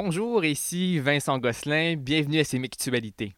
[0.00, 3.32] Bonjour, ici Vincent Gosselin, bienvenue à ces Mictualités.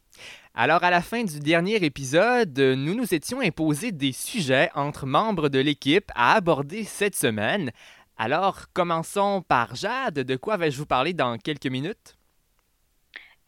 [0.54, 5.48] Alors, à la fin du dernier épisode, nous nous étions imposés des sujets entre membres
[5.48, 7.70] de l'équipe à aborder cette semaine.
[8.18, 10.16] Alors, commençons par Jade.
[10.16, 12.18] De quoi vais-je vous parler dans quelques minutes?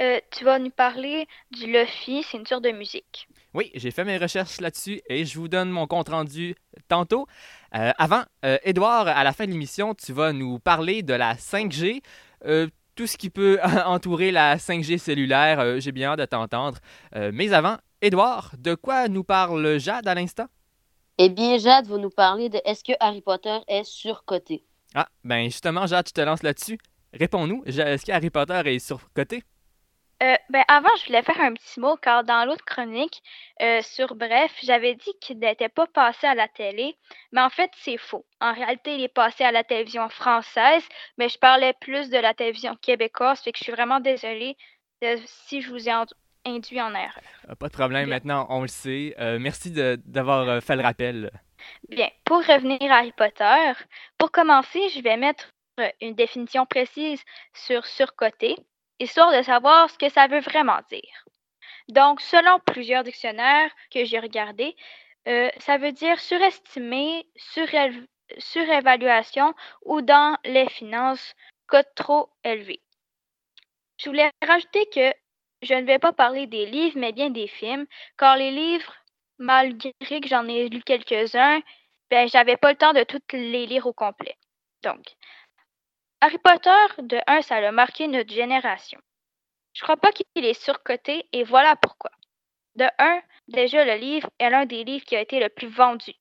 [0.00, 3.28] Euh, tu vas nous parler du Lofi, c'est une sorte de musique.
[3.52, 6.54] Oui, j'ai fait mes recherches là-dessus et je vous donne mon compte rendu
[6.88, 7.26] tantôt.
[7.74, 11.34] Euh, avant, euh, Edouard, à la fin de l'émission, tu vas nous parler de la
[11.34, 12.00] 5G,
[12.94, 15.80] tout ce qui peut entourer la 5G cellulaire.
[15.80, 16.78] j'ai bien hâte de t'entendre.
[17.32, 20.46] mais avant, Edouard, de quoi nous parle Jade à l'instant?
[21.18, 24.64] Eh bien, Jade va nous parler de est-ce que Harry Potter est surcoté?
[24.94, 26.78] Ah, ben justement, Jade, je te lance là-dessus.
[27.12, 29.42] Réponds-nous, est-ce que Harry Potter est surcoté?
[30.22, 33.22] Euh, ben avant, je voulais faire un petit mot car dans l'autre chronique
[33.60, 36.96] euh, sur Bref, j'avais dit qu'il n'était pas passé à la télé,
[37.32, 38.24] mais en fait, c'est faux.
[38.40, 40.84] En réalité, il est passé à la télévision française,
[41.18, 44.56] mais je parlais plus de la télévision québécoise, fait que je suis vraiment désolée
[45.26, 45.92] si je vous ai
[46.44, 47.18] induit en erreur.
[47.48, 49.16] Euh, pas de problème, maintenant on le sait.
[49.40, 51.32] merci d'avoir fait le rappel.
[51.88, 53.72] Bien, pour revenir à Harry Potter,
[54.18, 55.48] pour commencer, je vais mettre
[56.00, 57.20] une définition précise
[57.54, 58.56] sur surcoté
[59.02, 61.24] histoire de savoir ce que ça veut vraiment dire.
[61.88, 64.76] Donc, selon plusieurs dictionnaires que j'ai regardés,
[65.28, 67.26] euh, ça veut dire surestimer,
[68.38, 71.34] surévaluation ou dans les finances,
[71.66, 72.80] cote trop élevé.
[73.98, 75.12] Je voulais rajouter que
[75.62, 77.86] je ne vais pas parler des livres, mais bien des films,
[78.18, 78.94] car les livres,
[79.38, 81.60] malgré que j'en ai lu quelques-uns,
[82.10, 84.36] ben, j'avais pas le temps de toutes les lire au complet.
[84.82, 85.02] Donc,
[86.24, 89.00] Harry Potter, de un, ça a marqué notre génération.
[89.72, 92.12] Je crois pas qu'il est surcoté et voilà pourquoi.
[92.76, 96.12] De un, déjà le livre est l'un des livres qui a été le plus vendu.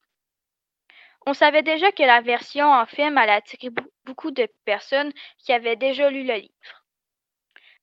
[1.27, 3.69] On savait déjà que la version en film allait attirer
[4.05, 6.83] beaucoup de personnes qui avaient déjà lu le livre.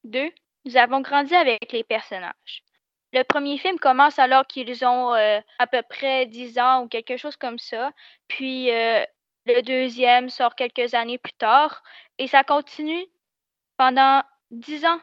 [0.02, 0.32] Deux,
[0.64, 2.64] nous avons grandi avec les personnages.
[3.12, 7.16] Le premier film commence alors qu'ils ont euh, à peu près 10 ans ou quelque
[7.16, 7.92] chose comme ça.
[8.26, 9.04] Puis euh,
[9.48, 11.82] le deuxième sort quelques années plus tard
[12.18, 13.06] et ça continue
[13.76, 15.00] pendant dix ans.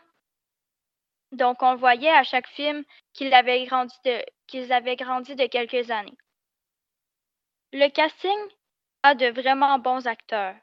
[1.31, 6.17] Donc, on voyait à chaque film qu'ils avaient grandi de, quelques années.
[7.73, 8.39] Le casting
[9.03, 10.55] a de vraiment bons acteurs.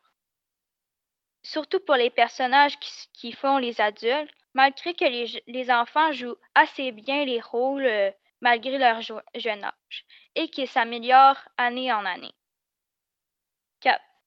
[1.42, 2.78] Surtout pour les personnages
[3.12, 8.10] qui, font les adultes, malgré que les, les, enfants jouent assez bien les rôles euh,
[8.40, 10.06] malgré leur jeune âge
[10.36, 12.34] et qu'ils s'améliorent année en année.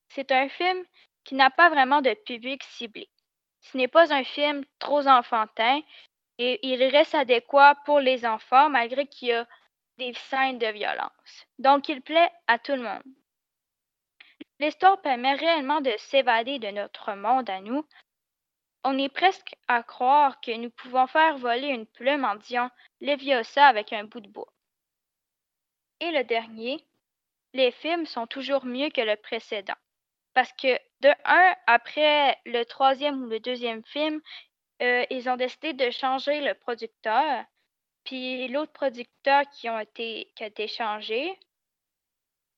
[0.10, 0.86] C'est un film
[1.24, 3.10] qui n'a pas vraiment de public ciblé.
[3.60, 5.82] Ce n'est pas un film trop enfantin
[6.38, 9.48] et il reste adéquat pour les enfants malgré qu'il y a
[9.98, 11.48] des scènes de violence.
[11.60, 13.04] Donc il plaît à tout le monde.
[14.60, 17.86] L'histoire permet réellement de s'évader de notre monde à nous.
[18.84, 22.70] On est presque à croire que nous pouvons faire voler une plume en disant
[23.02, 24.54] Leviosa avec un bout de bois.
[26.00, 26.86] Et le dernier,
[27.56, 29.80] les films sont toujours mieux que le précédent.
[30.34, 34.22] Parce que, de un, après le troisième ou le deuxième film,
[34.82, 37.46] euh, ils ont décidé de changer le producteur.
[38.04, 41.40] Puis l'autre producteur qui, ont été, qui a été changé,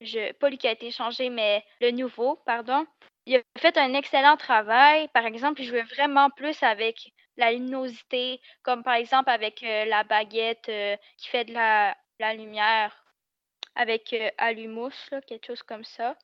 [0.02, 2.86] je, pas lui qui a été changé, mais le nouveau, pardon,
[3.28, 5.09] il a fait un excellent travail.
[5.09, 10.03] Par exemple, il jouait vraiment plus avec la luminosité, comme par exemple avec euh, la
[10.03, 13.06] baguette euh, qui fait de la, la lumière
[13.78, 14.92] avec Allumous,
[15.28, 16.18] quelque chose comme ça.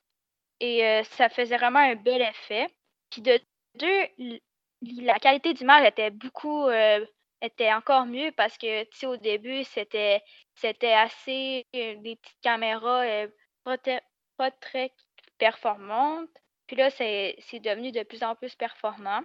[0.60, 2.66] Et euh, ça faisait vraiment un bel effet.
[3.10, 3.40] Puis de
[3.76, 4.40] deux,
[4.82, 7.04] la qualité d'image était beaucoup euh,
[7.40, 10.22] était encore mieux parce que au début c'était
[10.54, 13.26] c'était assez euh, des petites caméras
[13.64, 14.92] pas, très
[15.38, 16.30] performantes.
[16.66, 19.22] Puis là c'est devenu de plus en plus performant.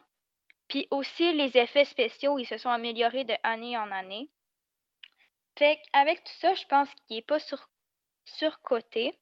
[0.67, 4.29] Puis aussi les effets spéciaux, ils se sont améliorés de année en année.
[5.57, 7.68] Fait avec tout ça, je pense qu'il n'est pas sur,
[8.37, 9.17] surcoté.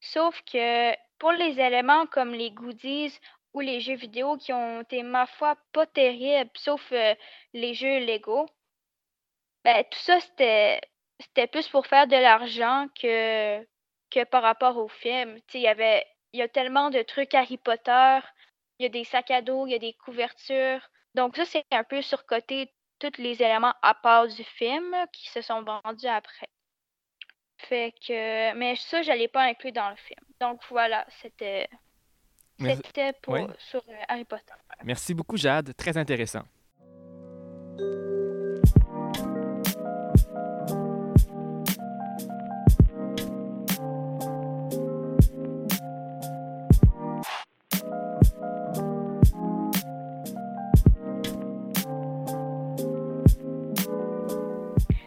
[0.00, 3.18] Sauf que pour les éléments comme les goodies
[3.54, 7.14] ou les jeux vidéo qui ont été, ma foi, pas terribles, sauf euh,
[7.54, 8.46] les jeux Lego,
[9.64, 10.80] ben, tout ça, c'était,
[11.48, 13.64] plus pour faire de l'argent que,
[14.30, 15.38] par rapport au film.
[15.54, 15.60] Il
[16.32, 18.20] y a tellement de trucs Harry Potter,
[18.78, 20.80] il y a des sacs à dos, il y a des couvertures.
[21.14, 25.40] Donc ça, c'est un peu surcoté tous les éléments à part du film qui se
[25.40, 26.46] sont vendus après.
[27.58, 30.20] Fait que, mais ça, je l'ai pas inclus dans le film.
[30.40, 31.68] Donc voilà, c'était.
[32.60, 34.54] C'était pour, sur euh, Harry Potter.
[34.82, 35.76] Merci beaucoup, Jade.
[35.76, 36.42] Très intéressant.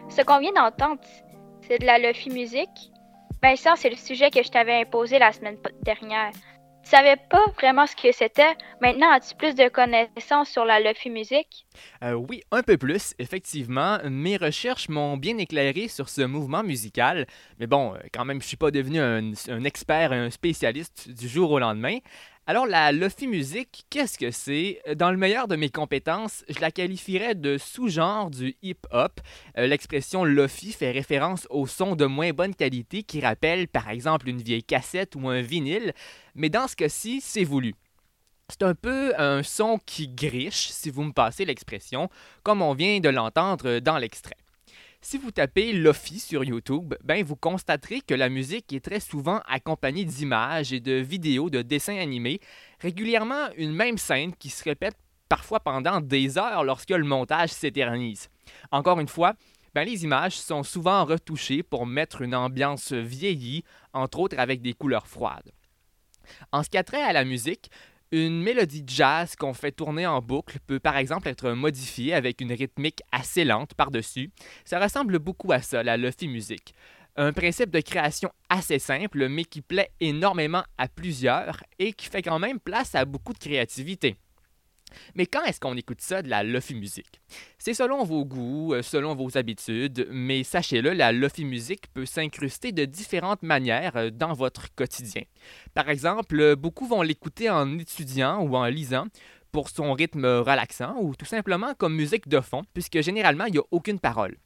[0.08, 1.00] Ce qu'on vient d'entendre,
[1.72, 2.92] c'est de la Lofi musique.
[3.42, 6.30] Vincent, c'est le sujet que je t'avais imposé la semaine dernière.
[6.84, 8.54] Tu savais pas vraiment ce que c'était.
[8.82, 11.64] Maintenant, as-tu plus de connaissances sur la Lofi musique?
[12.04, 13.96] Euh, oui, un peu plus, effectivement.
[14.04, 17.26] Mes recherches m'ont bien éclairé sur ce mouvement musical.
[17.58, 21.26] Mais bon, euh, quand même, je suis pas devenu un, un expert, un spécialiste du
[21.26, 21.98] jour au lendemain.
[22.44, 24.82] Alors, la Lofi musique, qu'est-ce que c'est?
[24.96, 29.20] Dans le meilleur de mes compétences, je la qualifierais de sous-genre du hip-hop.
[29.56, 34.28] Euh, l'expression Lofi fait référence au son de moins bonne qualité qui rappelle par exemple
[34.28, 35.92] une vieille cassette ou un vinyle,
[36.34, 37.76] mais dans ce cas-ci, c'est voulu.
[38.48, 42.10] C'est un peu un son qui griche, si vous me passez l'expression,
[42.42, 44.36] comme on vient de l'entendre dans l'extrait.
[45.04, 49.40] Si vous tapez Lofi sur YouTube, ben vous constaterez que la musique est très souvent
[49.48, 52.38] accompagnée d'images et de vidéos de dessins animés,
[52.78, 54.94] régulièrement une même scène qui se répète
[55.28, 58.28] parfois pendant des heures lorsque le montage s'éternise.
[58.70, 59.34] Encore une fois,
[59.74, 64.72] ben les images sont souvent retouchées pour mettre une ambiance vieillie, entre autres avec des
[64.72, 65.50] couleurs froides.
[66.52, 67.72] En ce qui a trait à la musique,
[68.12, 72.52] une mélodie jazz qu'on fait tourner en boucle peut par exemple être modifiée avec une
[72.52, 74.30] rythmique assez lente par-dessus.
[74.66, 76.74] Ça ressemble beaucoup à ça, la lofi music.
[77.16, 82.22] Un principe de création assez simple, mais qui plaît énormément à plusieurs et qui fait
[82.22, 84.16] quand même place à beaucoup de créativité.
[85.14, 87.20] Mais quand est-ce qu'on écoute ça de la lofi musique?
[87.58, 92.72] C'est selon vos goûts, euh, selon vos habitudes, mais sachez-le, la lofi musique peut s'incruster
[92.72, 95.22] de différentes manières euh, dans votre quotidien.
[95.74, 99.06] Par exemple, euh, beaucoup vont l'écouter en étudiant ou en lisant
[99.50, 103.58] pour son rythme relaxant ou tout simplement comme musique de fond, puisque généralement il n'y
[103.58, 104.36] a aucune parole.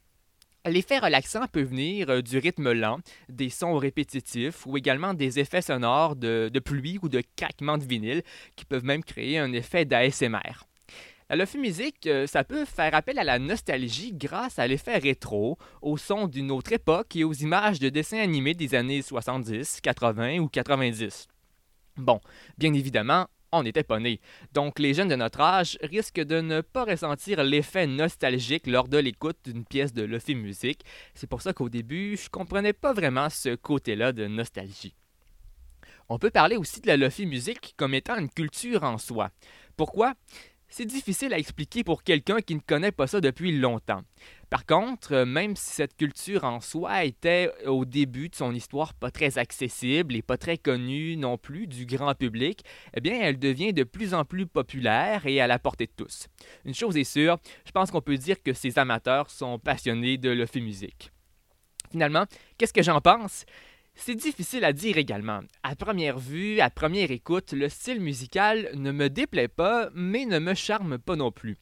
[0.67, 2.99] L'effet relaxant peut venir euh, du rythme lent,
[3.29, 8.23] des sons répétitifs ou également des effets sonores de, pluie ou de craquement de vinyle
[8.57, 10.67] qui peuvent même créer un effet d'ASMR.
[11.29, 15.57] La lofi musique, euh, ça peut faire appel à la nostalgie grâce à l'effet rétro,
[15.83, 20.39] au son d'une autre époque et aux images de dessins animés des années 70, 80
[20.39, 21.29] ou 90.
[21.97, 22.21] Bon,
[22.59, 24.21] bien évidemment, on n'était pas nés.
[24.53, 28.99] Donc les jeunes de notre âge risquent de ne pas ressentir l'effet nostalgique lors de
[28.99, 30.83] l'écoute d'une pièce de Lofi Music.
[31.15, 34.95] C'est pour ça qu'au début, je comprenais pas vraiment ce côté-là de nostalgie.
[36.09, 39.31] On peut parler aussi de la Lofi Music comme étant une culture en soi.
[39.77, 40.15] Pourquoi?
[40.69, 44.03] C'est difficile à expliquer pour quelqu'un qui ne connaît pas ça depuis longtemps.
[44.49, 48.95] Par contre, euh, même si cette culture en soi était au début de son histoire
[48.95, 52.63] pas très accessible et pas très connue non plus du grand public,
[52.95, 56.29] eh bien, elle devient de plus en plus populaire et à la portée de tous.
[56.65, 60.31] Une chose est sûre, je pense qu'on peut dire que ces amateurs sont passionnés de
[60.31, 61.11] lofi musique.
[61.91, 62.27] Finalement,
[62.57, 63.45] qu'est-ce que j'en pense?
[63.95, 65.41] C'est difficile à dire également.
[65.63, 70.39] À première vue, à première écoute, le style musical ne me déplaît pas, mais ne
[70.39, 71.57] me charme pas non plus.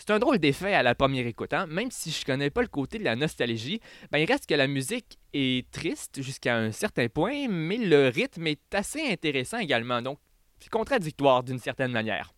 [0.00, 1.66] C'est un drôle d'effet à la première écoute, hein?
[1.66, 3.80] même si je connais pas le côté de la nostalgie,
[4.10, 8.46] ben il reste que la musique est triste jusqu'à un certain point, mais le rythme
[8.46, 10.18] est assez intéressant également, donc
[10.58, 12.32] c'est contradictoire d'une certaine manière.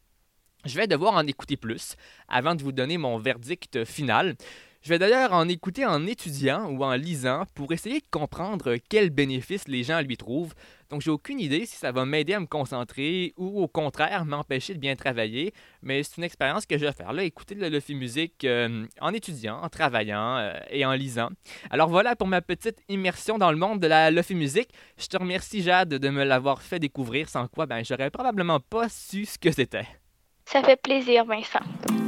[0.65, 1.95] Je vais devoir en écouter plus
[2.27, 4.35] avant de vous donner mon verdict final.
[4.83, 9.11] Je vais d'ailleurs en écouter en étudiant ou en lisant pour essayer de comprendre quels
[9.11, 10.55] bénéfices les gens lui trouvent.
[10.93, 14.75] Donc j'ai aucune idée si ça va m'aider à me concentrer ou au contraire m'empêcher
[14.75, 17.71] de bien travailler, mais c'est une expérience que je vais faire là, écouter de la
[17.71, 21.31] Lofi musique euh, en étudiant, en travaillant euh, et en lisant.
[21.71, 24.69] Alors voilà pour ma petite immersion dans le monde de la Lofi musique.
[24.99, 28.91] Je te remercie Jade de me l'avoir fait découvrir, sans quoi ben j'aurais probablement pas
[28.91, 29.89] su ce que c'était.
[30.45, 32.02] Ça fait plaisir Vincent.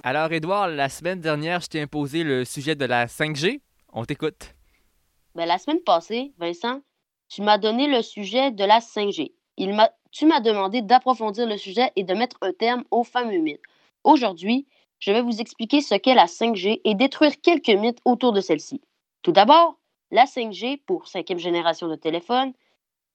[0.03, 3.61] Alors, Edouard, la semaine dernière, je t'ai imposé le sujet de la 5G.
[3.93, 4.55] On t'écoute.
[5.35, 6.81] Ben, la semaine passée, Vincent,
[7.29, 9.33] tu m'as donné le sujet de la 5G.
[9.57, 9.77] Il
[10.11, 13.61] tu m'as demandé d'approfondir le sujet et de mettre un terme aux femmes humides.
[14.05, 14.67] Aujourd'hui,
[14.99, 18.81] je vais vous expliquer ce qu'est la 5G et détruire quelques mythes autour de celle-ci.
[19.23, 19.79] Tout d'abord,
[20.11, 22.53] la 5G pour cinquième génération de téléphone,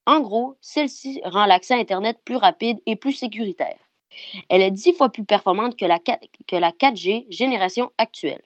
[0.06, 3.78] en gros, celle-ci rend l'accès à Internet plus rapide et plus sécuritaire.
[4.48, 8.42] Elle est dix fois plus performante que la, 4, g génération actuelle.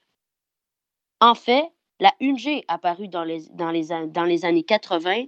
[1.20, 1.68] En fait,
[2.00, 5.24] la 1G apparue dans les années 80,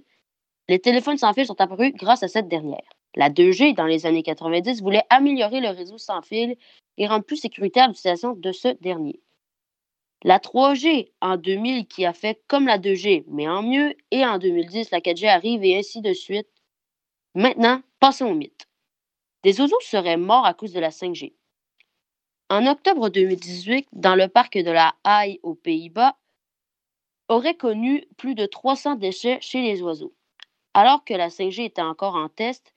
[0.69, 2.79] les téléphones sans fil sont apparus grâce à cette dernière.
[3.15, 6.55] La 2G, dans les années 90, voulait améliorer le réseau sans fil
[6.97, 9.19] et rendre plus sécuritaire l'utilisation de ce dernier.
[10.23, 14.37] La 3G en 2000 qui a fait comme la 2G, mais en mieux, et en
[14.37, 16.47] 2010, la 4G arrive et ainsi de suite.
[17.33, 18.67] Maintenant, passons au mythe.
[19.43, 21.33] Des oiseaux seraient morts à cause de la 5G.
[22.49, 26.17] En octobre 2018, dans le parc de la Haye aux Pays-Bas,
[27.29, 30.13] aurait connu plus de 300 déchets chez les oiseaux.
[30.73, 32.73] Alors que la 5G était encore en test,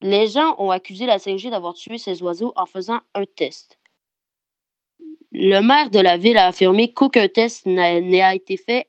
[0.00, 3.78] les gens ont accusé la 5G d'avoir tué ces oiseaux en faisant un test.
[5.32, 8.88] Le maire de la ville a affirmé qu'aucun test n'a été fait,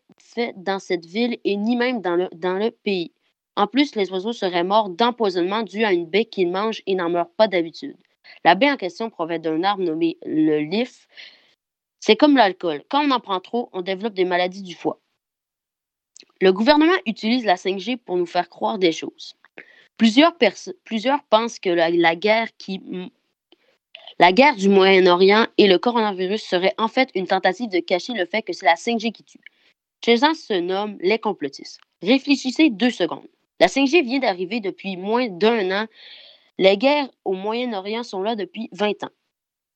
[0.56, 3.12] dans cette ville et ni même dans le, dans le pays.
[3.56, 7.10] En plus, les oiseaux seraient morts d'empoisonnement dû à une baie qu'ils mangent et n'en
[7.10, 7.98] meurent pas d'habitude.
[8.46, 11.08] La baie en question provient d'un arbre nommé le lif.
[12.00, 12.84] C'est comme l'alcool.
[12.90, 15.00] Quand on en prend trop, on développe des maladies du foie.
[16.40, 19.36] Le gouvernement utilise la 5G pour nous faire croire des choses.
[19.98, 20.36] Plusieurs,
[20.84, 22.80] plusieurs pensent que la, guerre qui
[24.20, 28.26] la guerre du Moyen-Orient et le coronavirus seraient en fait une tentative de cacher le
[28.26, 29.40] fait que c'est la 5G qui tue.
[30.04, 31.80] Ces gens se nomment les complotistes.
[32.02, 33.28] Réfléchissez deux secondes.
[33.60, 35.88] La 5G vient d'arriver depuis moins d'un an.
[36.60, 39.12] Les guerres au Moyen-Orient sont là depuis 20 ans.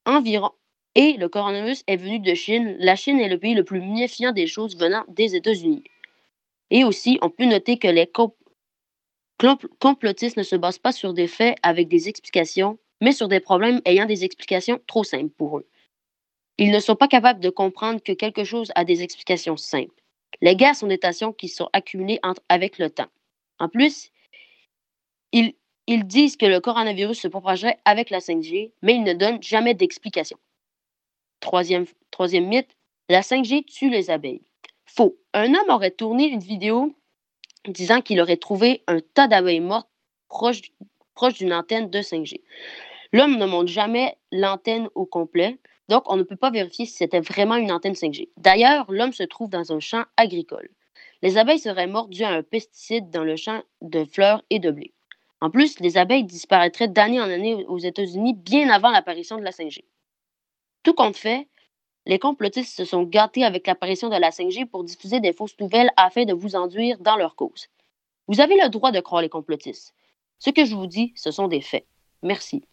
[0.05, 0.51] Environ.
[0.93, 2.75] Et le coronavirus est venu de Chine.
[2.79, 5.83] La Chine est le pays le plus méfiant des choses venant des États-Unis.
[6.69, 8.07] Et aussi, on peut noter que les
[9.79, 13.81] complotistes ne se basent pas sur des faits avec des explications, mais sur des problèmes
[13.85, 15.67] ayant des explications trop simples pour eux.
[16.57, 19.95] Ils ne sont pas capables de comprendre que quelque chose a des explications simples.
[20.41, 22.19] Les guerres sont des tensions qui sont accumulées
[22.49, 23.09] avec le temps.
[23.59, 24.11] En plus,
[25.31, 25.55] ils,
[25.87, 29.73] ils disent que le coronavirus se propagerait avec la 5G, mais ils ne donnent jamais
[29.73, 30.37] d'explication.
[31.39, 32.75] Troisième, troisième mythe,
[33.09, 34.43] la 5G tue les abeilles.
[34.85, 35.17] Faux.
[35.33, 36.95] Un homme aurait tourné une vidéo
[37.67, 39.89] disant qu'il aurait trouvé un tas d'abeilles mortes
[40.27, 40.61] proche,
[41.13, 42.41] proche d'une antenne de 5G.
[43.13, 47.19] L'homme ne montre jamais l'antenne au complet, donc on ne peut pas vérifier si c'était
[47.19, 48.29] vraiment une antenne 5G.
[48.37, 50.69] D'ailleurs, l'homme se trouve dans un champ agricole.
[51.21, 54.71] Les abeilles seraient mortes dû à un pesticide dans le champ de fleurs et de
[54.71, 54.93] blé.
[55.41, 59.51] En plus, les abeilles disparaîtraient d'année en année aux États-Unis bien avant l'apparition de la
[59.51, 59.83] 5G.
[60.83, 61.47] Tout compte fait,
[62.05, 65.91] les complotistes se sont gâtés avec l'apparition de la 5G pour diffuser des fausses nouvelles
[65.97, 67.67] afin de vous enduire dans leur cause.
[68.27, 69.93] Vous avez le droit de croire les complotistes.
[70.39, 71.85] Ce que je vous dis, ce sont des faits.
[72.23, 72.63] Merci.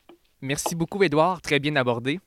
[0.40, 1.42] Merci beaucoup, Edouard.
[1.42, 2.20] Très bien abordé.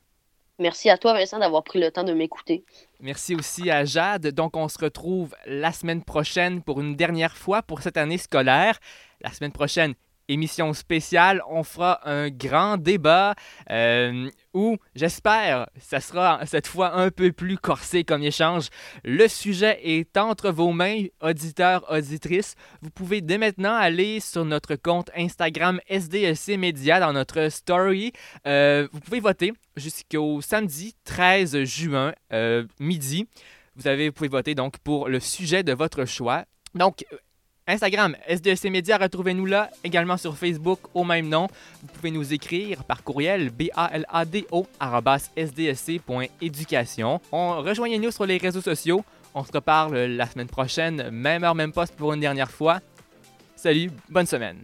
[0.59, 2.63] Merci à toi, Vincent, d'avoir pris le temps de m'écouter.
[2.99, 4.27] Merci aussi à Jade.
[4.27, 8.77] Donc, on se retrouve la semaine prochaine pour une dernière fois pour cette année scolaire.
[9.21, 9.95] La semaine prochaine,
[10.31, 13.35] émission spéciale, on fera un grand débat
[13.69, 18.69] euh, où, j'espère, ça sera cette fois un peu plus corsé comme échange.
[19.03, 22.55] Le sujet est entre vos mains, auditeurs, auditrices.
[22.81, 28.11] Vous pouvez dès maintenant aller sur notre compte Instagram SDSC Media dans notre story.
[28.47, 33.27] Euh, vous pouvez voter jusqu'au samedi 13 juin, euh, midi.
[33.75, 36.45] Vous, avez, vous pouvez voter donc pour le sujet de votre choix.
[36.75, 37.05] Donc,
[37.71, 41.47] Instagram, SDSC Média, retrouvez-nous là, également sur Facebook au même nom.
[41.81, 44.67] Vous pouvez nous écrire par courriel balado
[45.37, 47.21] sdsc.éducation.
[47.31, 49.05] Rejoignez-nous sur les réseaux sociaux.
[49.33, 52.81] On se reparle la semaine prochaine, même heure, même poste pour une dernière fois.
[53.55, 54.57] Salut, bonne semaine.